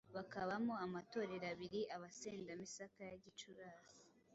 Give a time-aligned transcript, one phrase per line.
[0.15, 3.95] bakabamo amatorero abiri Abasenda-misaka ya Gicurasi: